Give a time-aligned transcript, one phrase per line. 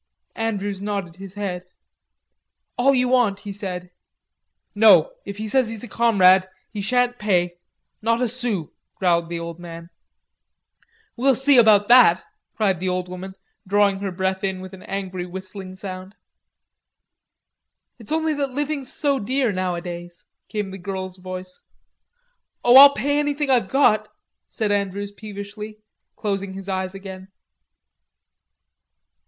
[0.37, 1.63] Andrews nodded his head.
[2.75, 3.91] "All you want," he said.
[4.73, 7.59] "No, if he says he's a comrade, he shan't pay,
[8.01, 9.91] not a sou," growled the old man.
[11.15, 12.23] "We'll see about that,"
[12.57, 13.35] cried the old woman,
[13.67, 16.15] drawing her breath in with an angry whistling sound.
[17.99, 21.59] "It's only that living's so dear nowadays," came the girl's voice.
[22.63, 24.09] "Oh, I'll pay anything I've got,"
[24.47, 25.77] said Andrews peevishly,
[26.17, 27.27] closing his eyes again.